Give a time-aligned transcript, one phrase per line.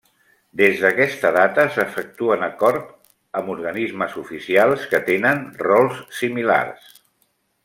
[0.59, 2.89] Des d'aquesta data s'efectuen acord
[3.41, 6.91] amb organismes oficials que tenen rols similars.